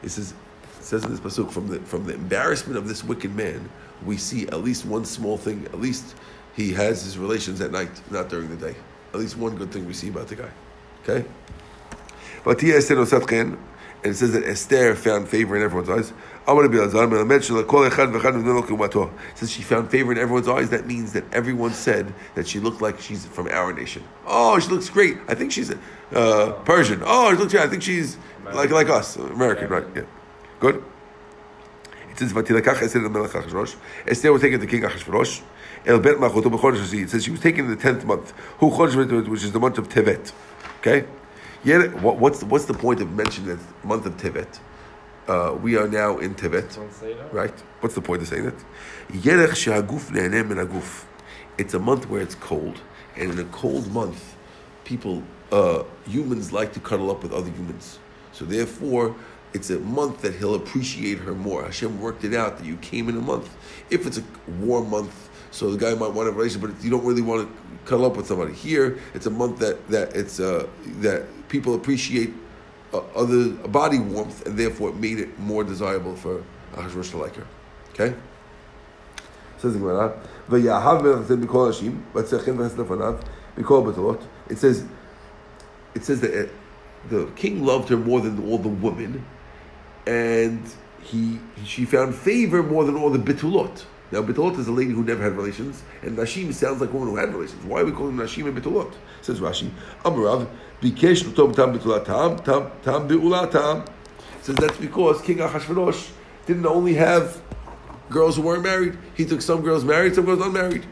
[0.03, 0.33] It says,
[0.79, 3.69] says in this pasuk from the from the embarrassment of this wicked man,
[4.05, 5.65] we see at least one small thing.
[5.67, 6.15] At least
[6.55, 8.75] he has his relations at night, not during the day.
[9.13, 10.49] At least one good thing we see about the guy.
[11.03, 11.27] Okay.
[14.03, 16.11] It says that Esther found favor in everyone's eyes.
[19.35, 22.81] Since she found favor in everyone's eyes, that means that everyone said that she looked
[22.81, 24.03] like she's from our nation.
[24.25, 25.17] Oh, she looks great.
[25.27, 25.71] I think she's
[26.13, 27.03] uh, Persian.
[27.05, 27.63] Oh, she looks great.
[27.63, 28.17] I think she's
[28.53, 29.85] like like us, American, right?
[29.95, 30.03] Yeah.
[30.59, 30.83] Good.
[32.09, 32.33] It says,
[34.07, 35.41] Esther was taken to King Achashverosh.
[35.85, 40.31] It says she was taken in the tenth month, which is the month of Tevet.
[40.79, 41.05] Okay?
[41.63, 44.59] Yeah, what, what's the, what's the point of mentioning the month of Tevet?
[45.27, 46.75] Uh, we are now in Tevet,
[47.31, 47.53] right?
[47.81, 48.55] What's the point of saying that?
[51.59, 52.81] It's a month where it's cold,
[53.15, 54.35] and in a cold month,
[54.85, 55.21] people,
[55.51, 57.99] uh, humans like to cuddle up with other humans.
[58.31, 59.15] So therefore,
[59.53, 61.63] it's a month that he'll appreciate her more.
[61.63, 63.55] Hashem worked it out that you came in a month.
[63.91, 64.23] If it's a
[64.59, 67.53] warm month, so the guy might want a relationship, but you don't really want to
[67.85, 68.53] cuddle up with somebody.
[68.53, 70.67] Here, it's a month that that it's uh,
[71.01, 72.33] that people appreciate
[72.93, 77.35] uh, other body warmth, and therefore it made it more desirable for Ahasuerus to like
[77.35, 77.47] her.
[77.93, 78.15] Okay.
[84.49, 84.85] It says,
[85.93, 86.49] it says that uh,
[87.09, 89.23] the king loved her more than all the women,
[90.07, 90.61] and
[91.03, 93.85] he she found favor more than all the bitulot.
[94.11, 97.09] Now, Betulot is a lady who never had relations, and Nashim sounds like a woman
[97.09, 97.63] who had relations.
[97.63, 98.93] Why are we calling him Nashim and Betulot?
[99.21, 99.71] Says Rashi,
[100.03, 100.49] Amarav,
[100.81, 103.85] Bikesh Lutom Tam Betulat Tam, Tam, Tam Beulat Tam.
[104.41, 106.09] Says that's because King Achashverosh
[106.45, 107.41] didn't only have
[108.09, 110.85] girls who weren't married, he took some girls married, some girls unmarried.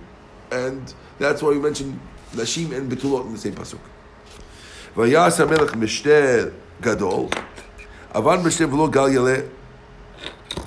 [0.52, 2.00] And that's why we mentioned
[2.32, 3.80] Nashim and Betulot in the same Pasuk.
[4.96, 7.30] Vayas HaMelech Mishter Gadol,
[8.14, 9.50] Avan Mishter V'lo Gal Yaleh,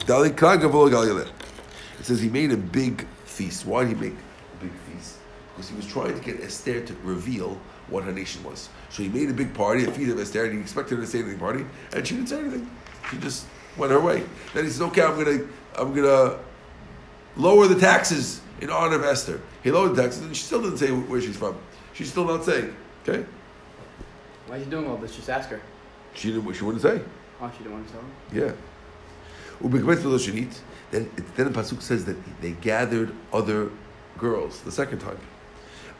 [0.05, 1.29] Dali Kaga V'lo Gal Yaleh.
[2.03, 3.65] It says he made a big feast.
[3.65, 5.19] Why did he make a big feast?
[5.55, 8.71] Because he was trying to get Esther to reveal what her nation was.
[8.91, 11.07] So he made a big party, a feast of Esther, and he expected her to
[11.07, 12.69] say anything party, and she didn't say anything.
[13.09, 14.25] She just went her way.
[14.53, 15.45] Then he says, "Okay, I'm gonna,
[15.79, 16.41] I'm gonna
[17.37, 20.79] lower the taxes in honor of Esther." He lowered the taxes, and she still didn't
[20.79, 21.57] say where she's from.
[21.93, 22.75] She's still not saying.
[23.09, 23.25] Okay.
[24.49, 25.15] Why is he doing all this?
[25.15, 25.61] Just ask her.
[26.15, 26.53] She didn't.
[26.53, 27.01] She wouldn't say.
[27.41, 28.11] Oh, she didn't want to tell him.
[28.33, 28.53] Yeah.
[30.93, 33.71] Then, then the pasuk says that they gathered other
[34.19, 35.19] girls the second time.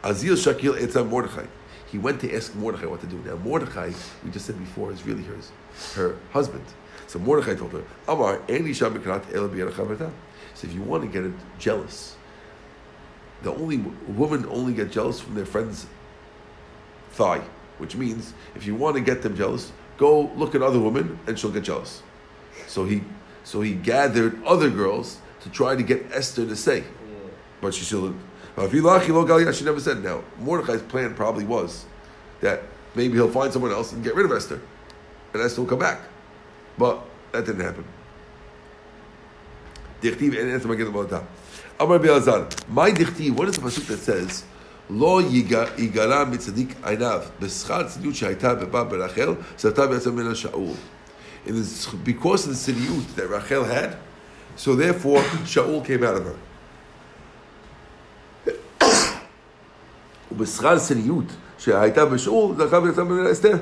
[0.03, 1.47] Azil Shakil Etzam Mordechai.
[1.91, 3.17] He went to ask Mordechai what to do.
[3.25, 3.91] Now Mordechai,
[4.23, 5.51] we just said before, is really hers,
[5.95, 6.63] her husband.
[7.07, 8.39] So Mordechai told her, Amar.
[8.47, 8.53] So
[10.67, 12.15] if you want to get it jealous,
[13.41, 13.77] the only
[14.07, 15.87] women only get jealous from their friend's
[17.11, 17.41] thigh,
[17.79, 21.37] which means if you want to get them jealous, go look at other women and
[21.37, 22.03] she'll get jealous.
[22.67, 23.01] So he
[23.44, 26.78] so he gathered other girls to try to get Esther to say.
[26.78, 26.84] Yeah.
[27.60, 28.14] But she still
[28.58, 30.02] she never said.
[30.02, 31.86] Now, Mordecai's plan probably was
[32.40, 32.62] that
[32.94, 34.60] maybe he'll find someone else and get rid of Esther.
[35.32, 36.00] And Esther will come back.
[36.76, 37.00] But
[37.32, 37.84] that didn't happen.
[40.02, 41.24] Dichtiv and Esther get about that.
[41.78, 44.44] Amar Biazar, my dichtiv, what is the pasuk that says,
[44.90, 45.20] לא
[45.78, 50.74] יגרע מצדיק עיניו בשכר צניעות שהייתה בבא ברחל, סרטה בעצם מן השאול
[51.46, 53.96] in this, because of the siniyut that Rachel had,
[54.56, 56.36] so therefore Shaul came out of her.
[60.30, 63.58] ובשכר סניות שהייתה בשאול, זכה ויצא ממנה אסתר.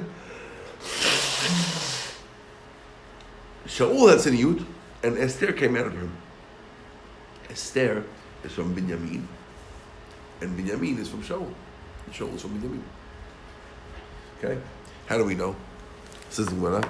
[3.66, 4.64] Shaul had siniyut,
[5.02, 6.10] and Esther came out of him.
[7.50, 8.04] Esther
[8.44, 9.22] is from Binyamin,
[10.40, 11.52] and Binyamin is from Shaul.
[12.06, 12.82] And Shaul is from Binyamin.
[14.38, 14.58] Okay?
[15.06, 15.54] How do we know?
[16.30, 16.82] Says the Gemara.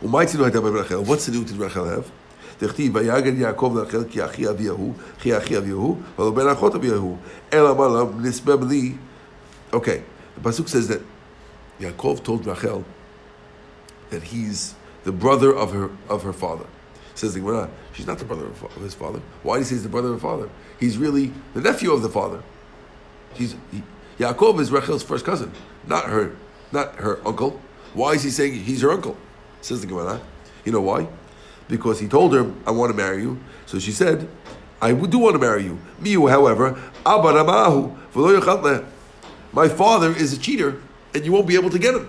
[0.00, 2.10] What's the new did Rachel have?
[2.60, 6.74] דכתיב, ויגד יעקב לרחל כי אחי אבי ההוא, כי אחי אבי ההוא, ולא בן אחות
[6.74, 7.16] אבי ההוא.
[7.52, 8.92] אלא אמר לה, נספה לי.
[9.72, 10.02] Okay,
[10.34, 11.00] the Pasuk says that
[11.80, 12.84] Yaakov told Rachel
[14.10, 16.66] that he's the brother of her of her father.
[17.14, 19.20] Says the Gemara, she's not the brother of of his father.
[19.42, 20.48] Why does he say he's the brother of her father?
[20.78, 22.42] He's really the nephew of the father.
[23.34, 23.82] He's he,
[24.18, 25.52] Yaakov is Rachel's first cousin,
[25.86, 26.36] not her,
[26.72, 27.60] not her uncle.
[27.94, 29.16] Why is he saying he's her uncle?
[29.65, 30.21] Says the Gemara.
[30.63, 31.07] You know why?
[31.67, 34.27] Because he told her, "I want to marry you." So she said,
[34.79, 36.77] "I do want to marry you." Miu, however.
[39.51, 40.79] My father is a cheater,
[41.15, 42.07] and you won't be able to get him.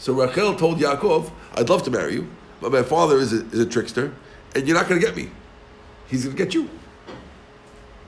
[0.00, 2.26] So Rachel told Yaakov, "I'd love to marry you,
[2.60, 4.12] but my father is a, is a trickster,
[4.56, 5.30] and you're not going to get me.
[6.08, 6.68] He's going to get you."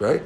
[0.01, 0.23] Right?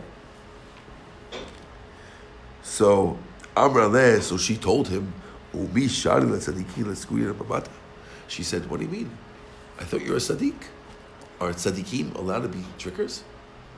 [2.62, 3.18] So
[3.54, 5.12] Amra leh, so she told him,
[5.52, 7.68] "Umi shari letzadiki leskuya babata."
[8.28, 9.10] She said, "What do you mean?
[9.78, 10.54] I thought you're a Sadiq.
[11.40, 13.24] Are tzaddikim allowed to be trickers?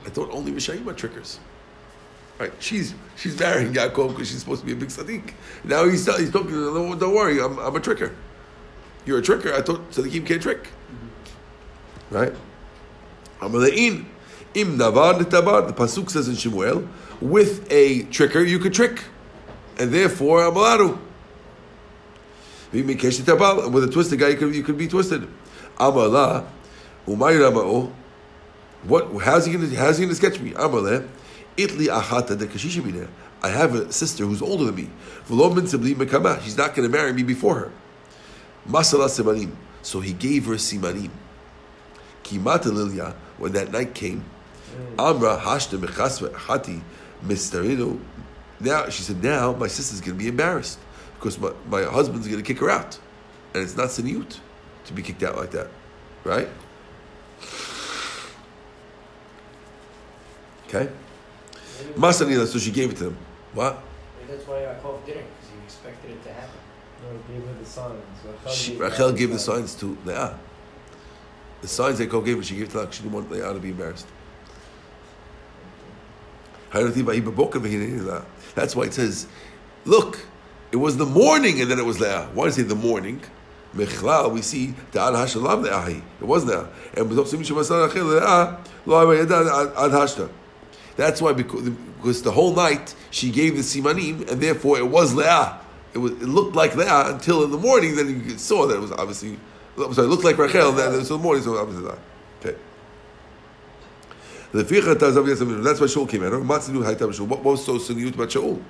[0.05, 1.39] I thought only Rishayim are trickers."
[2.39, 2.51] Right?
[2.59, 5.33] She's she's marrying Yaakov because she's supposed to be a big Sadiq.
[5.63, 6.51] Now he's he's talking.
[6.51, 8.13] Don't, don't worry, I'm, I'm a tricker.
[9.05, 9.53] You're a tricker.
[9.53, 10.63] I thought tzaddikim can't trick.
[10.63, 12.15] Mm-hmm.
[12.15, 12.33] Right?
[13.39, 14.05] Amalein
[14.53, 15.67] im navar netabar.
[15.67, 16.87] The pasuk says in Shemuel,
[17.21, 19.03] with a tricker you could trick,
[19.79, 20.97] and therefore amalaru.
[20.97, 21.14] V'mikesh netabal.
[22.83, 25.27] With a twisted guy, you could you could be twisted.
[25.77, 26.45] Amala
[27.07, 27.91] umay ramao.
[28.83, 29.11] What?
[29.21, 29.73] How's he gonna?
[29.75, 30.51] How's he gonna sketch me?
[30.51, 31.07] Amale.
[31.57, 33.07] Itli achata de kashisha
[33.41, 34.89] I have a sister who's older than me.
[35.27, 37.71] She's not going to marry me before her.
[38.67, 39.51] Masala simanim.
[39.83, 41.11] So he gave her simanim.
[42.23, 44.25] Kimata Lilia, when that night came,
[44.97, 46.81] Amra hashta mechasva hati
[47.23, 47.99] mistarinu.
[48.59, 50.79] Now she said, now my sister's going to be embarrassed
[51.25, 52.99] because my, my husband's going to kick her out,
[53.55, 54.37] and it's not siniut
[54.85, 55.69] to be kicked out like that,
[56.23, 56.47] right?
[60.67, 60.87] Okay.
[61.79, 63.17] Maybe, Masanila, so she gave it to him.
[63.55, 63.81] What?
[64.19, 66.59] maybe that's why Yaakov didn't, because he expected it to happen.
[67.01, 68.03] No, he gave her the signs.
[68.23, 70.37] Rachel She, gave Rachel her gave the signs to Leah.
[71.61, 72.91] The signs that God gave her, she gave to Leah.
[72.91, 74.05] She didn't want Leah to be embarrassed.
[76.71, 76.95] That's
[78.75, 79.27] why it says,
[79.85, 80.19] look,
[80.75, 82.27] it was the morning and then it was Leah.
[82.33, 83.21] Why does it the morning?
[83.73, 86.01] Mechlal, we see Ta'al Hashalam Leahi.
[86.19, 86.67] It was Leah.
[86.97, 90.29] And B'zok Simi Shemasar Rachel Leah, Ad Hashta.
[90.97, 95.61] That's why, because, the whole night she gave the simanim, and therefore it was Leah.
[95.93, 96.11] It was.
[96.11, 97.95] It looked like Leah until in the morning.
[97.95, 99.39] Then you saw that it was obviously.
[99.77, 100.73] I'm sorry, it looked like Rachel.
[100.73, 101.99] Then it was in the morning, so obviously Leah.
[102.39, 102.57] Okay.
[104.51, 104.69] That's
[105.79, 106.33] why Shaul came out.
[106.33, 108.61] What was so seniut about Shaul?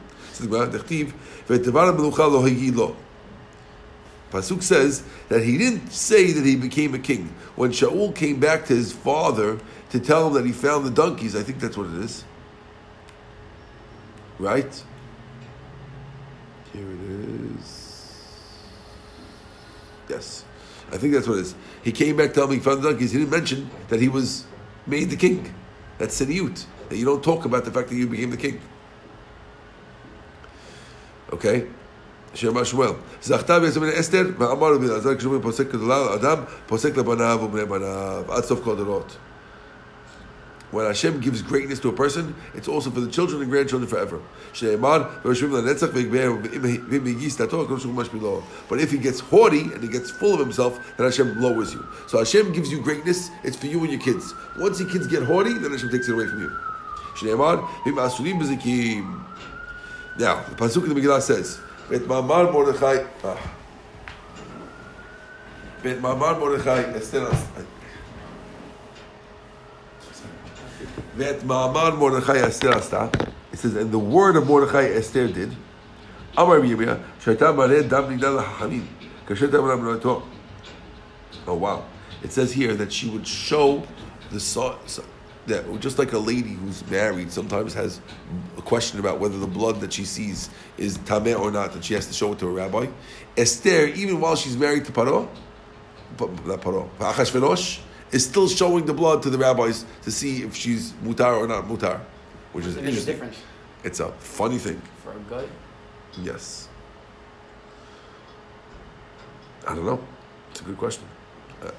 [4.32, 7.34] Pasuk says that he didn't say that he became a king.
[7.56, 9.60] When Shaul came back to his father
[9.91, 12.26] to tell him that he found the donkeys, I think that's what it is.
[14.38, 14.84] Right?
[16.74, 17.00] Here it
[17.58, 18.12] is.
[20.10, 20.43] Yes.
[20.91, 21.56] I think that's what it is.
[21.84, 23.12] He came back telling me he found the donkeys.
[23.12, 24.45] He didn't mention that he was
[24.86, 25.54] made the king.
[25.98, 26.65] That's siniut.
[26.89, 28.60] That you don't talk about the fact that you became the king.
[31.35, 31.81] Okay?
[32.35, 32.90] שמע שמואל,
[33.23, 38.45] זכתה ביסמין אסתר, ואמר רבי אלעזר, כשאומרים פוסק גדולה לאדם, פוסק לבניו ובני בניו, עד
[38.45, 39.16] סוף כל הדורות.
[40.73, 44.19] When Hashem gives greatness to a person, it's also for the children and grandchildren forever.
[44.53, 46.33] שנאמר, ויושבים לנצח ויגבר,
[46.90, 48.43] ואם הגיש דתו, הקדוש ברוך הוא משפילו.
[48.69, 51.83] But if he gets haughty and he gets full of himself, then Hashem lowers you.
[52.07, 54.33] So Hashem gives you greatness, it's for you and your kids.
[54.59, 56.51] Once your kids get haughty, then Hashem takes it away from you.
[60.17, 63.56] Now, the Pasuk in the Megillah says, Bet Mamar Mordechai, ah,
[65.84, 67.30] Bet Mamar Mordechai, Esther,
[71.17, 73.12] Bet Mamar Mordechai Esther Asta,
[73.51, 75.56] it says, and the word of Mordechai Esther did,
[76.38, 78.86] Amar Yirmiyah, Shaita Mareh Dam Nigdal HaHamim,
[79.28, 80.23] Kashet Amram Loto.
[81.47, 81.86] Oh wow.
[82.23, 83.86] It says here that she would show
[84.32, 85.04] the so, so,
[85.48, 88.02] that just like a lady who's married sometimes has
[88.58, 91.94] a question about whether the blood that she sees is tameh or not, that she
[91.94, 92.88] has to show it to a rabbi.
[93.38, 95.28] Esther, even while she's married to Paro,
[96.20, 97.80] not Paro, Achashverosh,
[98.12, 101.66] is still showing the blood to the rabbis to see if she's mutar or not
[101.66, 102.00] mutar,
[102.54, 103.06] which is interesting.
[103.06, 103.38] difference
[103.84, 104.82] It's a funny thing.
[105.04, 105.50] for a good.
[106.22, 106.70] Yes.
[109.68, 110.00] I don't know.
[110.52, 111.04] It's a good question.
[111.62, 111.72] Uh,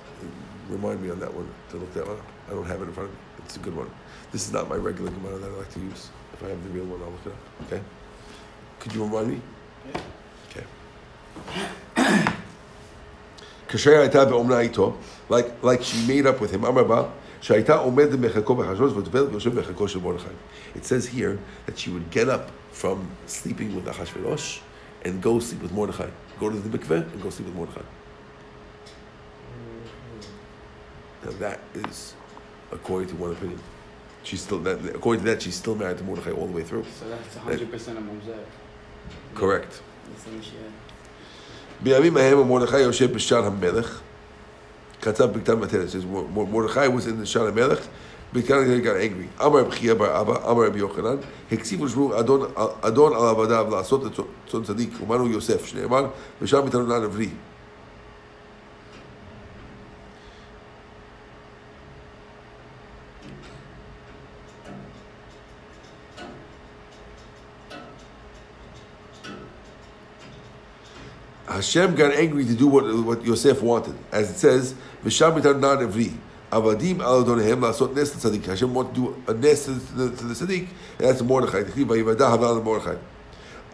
[0.69, 2.27] remind me on that one to look that one up.
[2.49, 3.21] I don't have it in front of me.
[3.47, 3.89] It's a good one.
[4.33, 6.11] This is not my regular Gemara that I like to use.
[6.33, 7.39] If I have the real one, I'll look it up.
[7.67, 7.81] Okay?
[8.81, 9.41] Could you remind me?
[9.89, 10.01] Yeah.
[10.51, 10.65] Okay.
[15.29, 16.65] like like she made up with him.
[20.75, 24.59] It says here that she would get up from sleeping with Ahashverosh
[25.05, 26.11] and go sleep with Mordechai.
[26.41, 27.83] Go to the mikveh and go sleep with Mordechai.
[31.25, 32.15] Now that is
[32.72, 33.60] according to one opinion.
[34.24, 36.86] She's still that according to that she's still married to Mordechai all the way through.
[37.00, 38.42] So that's 100% of Mamzer.
[39.36, 39.72] Correct.
[40.16, 40.72] The same shit.
[41.84, 44.00] בימים ההם ומרדכי יושב בשער המלך,
[45.02, 47.80] כתב בכתב מתנת, says Mor- Mordechai was in the שער המלך,
[48.34, 49.46] בכתב got angry.
[49.46, 51.16] אמר רבי חייא בר אבא, אמר רבי יוחנן,
[51.52, 54.20] הקציבו לשמור אדון, אדון על עבדיו לעשות את
[54.52, 56.08] צאן צדיק, ומנו יוסף, שנאמר,
[56.42, 57.30] ושם מתנונה נבלי.
[71.57, 73.95] Hashem got angry to do what, what Yosef wanted.
[74.12, 76.14] As it says, V'sham mitanna nevri.
[76.53, 78.45] Avadim al adonehem la'asot nes tzaddik.
[78.45, 81.62] Hashem wanted to do a nes to the, to the tzaddik, and that's Mordechai.
[81.62, 82.97] Vayivadah havel Mordechai.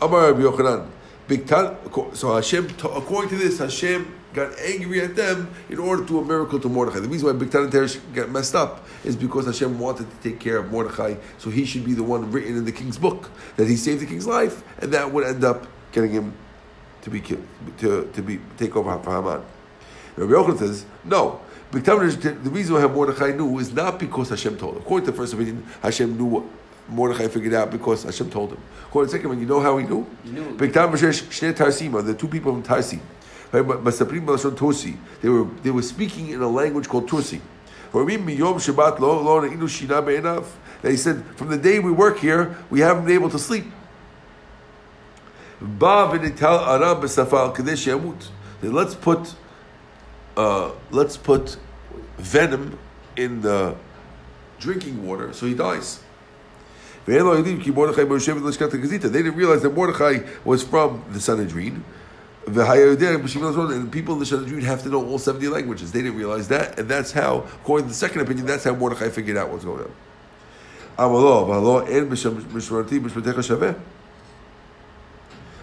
[0.00, 0.88] Amar Rabbi Yochanan.
[2.14, 6.24] So Hashem, according to this, Hashem got angry at them in order to do a
[6.24, 7.00] miracle to Mordechai.
[7.00, 10.40] The reason why Bigtan and Teresh got messed up is because Hashem wanted to take
[10.40, 13.66] care of Mordechai, so he should be the one written in the king's book that
[13.66, 16.34] he saved the king's life, and that would end up getting him
[17.02, 17.46] to be killed,
[17.78, 19.42] to, to be take over for Haman.
[20.16, 21.40] Rabbi Yochanan says no.
[21.70, 24.82] The reason why Mordechai knew is not because Hashem told him.
[24.82, 26.44] According to the first opinion, Hashem knew what
[26.88, 28.58] Mordechai figured out because Hashem told him.
[28.88, 30.06] According to the second one, you know how he knew?
[30.24, 30.56] You knew.
[30.58, 33.00] B'ktav v'shesh shnei tarsima, the two people from Tarsi.
[33.52, 34.96] Masaprim b'lashon Tursi.
[35.22, 37.40] They were they were speaking in a language called Tursi.
[37.94, 37.98] He
[40.96, 43.66] said, from the day we work here, we haven't been able to sleep.
[48.62, 49.34] Let's put,
[50.36, 51.56] uh, let's put
[52.18, 52.78] venom
[53.16, 53.76] in the
[54.58, 56.00] drinking water so he dies.
[59.12, 61.84] They didn't realize that Mordechai was from the Sanhedrin.
[62.46, 65.90] And people in the Sanhedrin have to know all 70 languages.
[65.92, 69.10] They didn't realize that, and that's how, according to the second opinion, that's how Mordechai
[69.10, 69.92] figured out what's going on.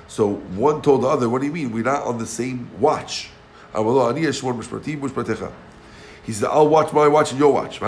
[0.09, 1.71] So one told the other, what do you mean?
[1.71, 3.29] We're not on the same watch.
[3.75, 4.31] Ah, he
[6.33, 7.77] said, I'll watch my watch and your watch.
[7.77, 7.85] So,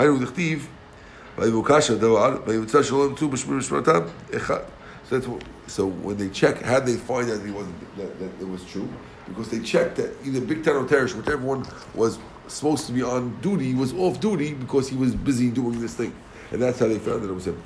[5.66, 8.88] so when they check, how they find that, he wasn't, that, that it was true?
[9.26, 13.36] Because they checked that either Bigtan or Teresh, whichever one was supposed to be on
[13.40, 16.14] duty, was off duty because he was busy doing this thing.
[16.52, 17.60] And that's how they found that it was him.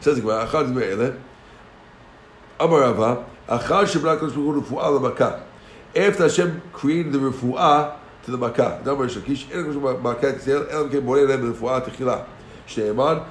[0.00, 1.18] Says the Gemara, "Achad me'eleh,
[2.60, 5.42] Amar Rava, Achar Shebrakos Bechur Refuah Lamaka.
[5.94, 10.90] After Hashem created the Refuah to the Makah, Damar Shakish, Elam Kishu Makah Tisrael, Elam
[10.90, 12.26] Kishu Borei Lem Refuah Techila.
[12.66, 13.24] Shneiman,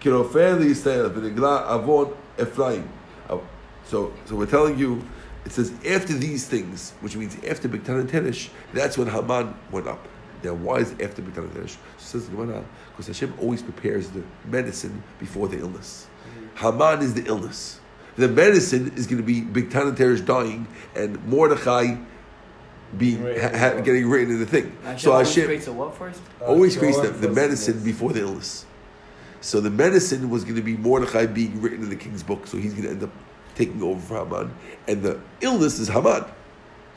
[0.00, 2.86] Kirofeh Yisrael, V'negla Avon Ephraim.
[3.30, 3.38] Uh,
[3.84, 5.02] so, so we're telling you,
[5.46, 9.88] it says after these things, which means after Biktan and Teresh, that's when Haman went
[9.88, 10.06] up.
[10.44, 11.76] Now, why is after Biktan and Teresh?
[11.96, 16.06] So says Gemara, because Hashem always prepares the medicine before the illness.
[16.38, 16.58] Mm.
[16.58, 17.80] Haman is the illness.
[18.18, 21.96] The medicine is going to be Biktan and Teresh dying and Mordechai
[22.96, 24.76] being ha- ha- getting written in the thing.
[24.82, 26.20] Hashem so always Hashem creates a what first?
[26.44, 28.66] always Uh, creates the, the medicine before the illness.
[29.40, 32.56] So the medicine was going to be Mordechai being written in the king's book, so
[32.58, 33.10] he's going to end up
[33.54, 34.52] taking over for Haman,
[34.88, 36.24] and the illness is Haman.
[36.24, 36.28] So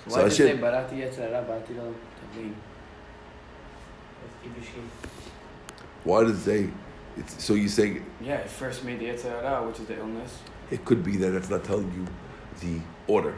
[0.08, 1.94] So why does it say Hashem- Barati Yetzirah, Barati Lo
[2.36, 2.54] Tavim?
[6.04, 6.70] Why does it say?
[7.18, 8.02] It's, so you say?
[8.22, 10.40] Yeah, it first made the Yetzirah, which is the illness.
[10.70, 12.06] it could be that it's not telling you
[12.62, 13.36] the order.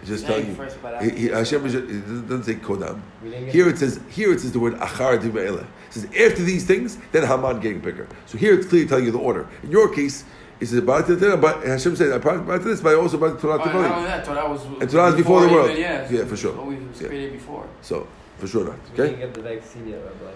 [0.00, 0.54] It's just Saying telling you.
[0.54, 1.88] first Barati He- he- Hashem Yetzirah.
[1.88, 3.00] is- it doesn't say Kodam.
[3.22, 5.60] We didn't get Here it says here it says the word Achar Dime'ele.
[5.60, 8.06] It says after these things, then Haman getting bigger.
[8.26, 9.46] So here it's clearly telling you the order.
[9.62, 10.24] In your case,
[10.60, 13.40] it says about the but Hashem said about to this, but I also about the
[13.40, 14.04] Torah Oh, and not only Tavali.
[14.06, 15.70] that, Torah was, And Torah is before the world.
[15.70, 16.54] Even, yeah, Yeah, for sure.
[16.58, 17.08] Always was Yeah.
[17.08, 17.64] created before.
[17.80, 18.06] So
[18.38, 18.74] for sure not.
[18.90, 19.20] We didn't Okay.
[19.22, 20.32] get the vaccine yet, Rabbi.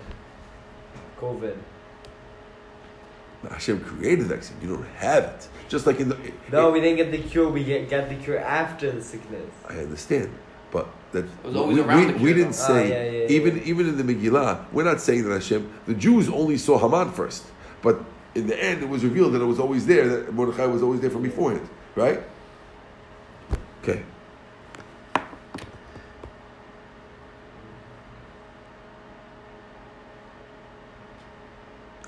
[1.20, 1.56] COVID.
[3.48, 4.56] Hashem created the vaccine.
[4.60, 5.48] You don't have it.
[5.68, 6.18] Just like in the.
[6.52, 7.48] No, we didn't get the cure.
[7.48, 9.50] We get, got the cure after the sickness.
[9.68, 10.30] I understand,
[10.70, 12.66] but that was always we, around we, the we didn't though.
[12.66, 13.62] say Ah, yeah, yeah, even yeah.
[13.64, 14.70] even in the Megillah.
[14.72, 15.72] We're not saying that Hashem.
[15.86, 17.46] The Jews only saw Haman first,
[17.80, 18.04] but
[18.34, 20.06] in the end, it was revealed that it was always there.
[20.08, 21.66] That Mordechai was always there from beforehand,
[21.96, 22.22] right?
[23.82, 24.02] Okay.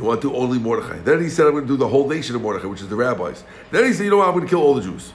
[0.00, 0.98] he wanted to do only Mordechai.
[0.98, 2.96] Then he said, I'm going to do the whole nation of Mordechai, which is the
[2.96, 3.44] rabbis.
[3.70, 5.12] Then he said, you know what, I'm going to kill all the Jews.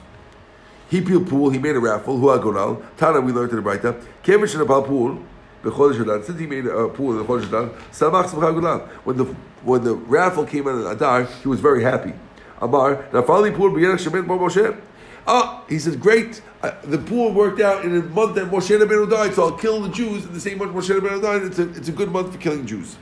[0.88, 2.82] He peeled pool, he made a raffle, hu agonal.
[2.96, 5.20] Tana, we learned in the Braita, Kevin Shanabal pool,
[5.64, 6.22] b'chodesh Adar.
[6.22, 8.86] Since he made a pool in the chodesh Adar, samach agonal.
[9.04, 9.24] When the
[9.64, 12.12] when the raffle came out in Adar, he was very happy.
[12.60, 14.80] Amar, nafali pool b'yerech shemet bar Moshe.
[15.26, 16.40] Ah, he says, great.
[16.62, 19.80] Uh, the pool worked out in a month that Moshe Rabbeinu died, so I'll kill
[19.80, 21.42] the Jews in the same month Moshe Rabbeinu died.
[21.42, 22.96] It's a, it's a good month for killing Jews.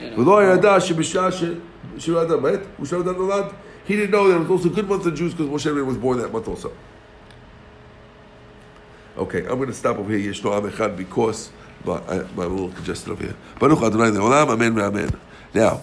[0.00, 3.44] You know, ולא ידע שבשעה ששירה אדם מת, ושם אדם נולד,
[3.86, 5.86] he didn't know that it was also a good month for Jews because Moshe Rabbeinu
[5.86, 6.72] was born that month also.
[9.18, 10.32] Okay, I'm going to stop over here.
[10.32, 11.50] Yeshno Am Echad because
[11.84, 13.36] but I, I'm a little congested over here.
[13.58, 15.10] Baruch Adonai Le'olam, Amen, Amen.
[15.54, 15.82] Now,